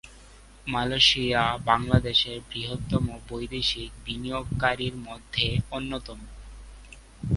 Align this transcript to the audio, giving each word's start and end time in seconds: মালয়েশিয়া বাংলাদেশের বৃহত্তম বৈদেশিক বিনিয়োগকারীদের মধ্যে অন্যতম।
মালয়েশিয়া 0.67 1.43
বাংলাদেশের 1.65 2.37
বৃহত্তম 2.49 3.05
বৈদেশিক 3.29 3.89
বিনিয়োগকারীদের 4.05 4.95
মধ্যে 5.07 5.47
অন্যতম। 5.71 6.19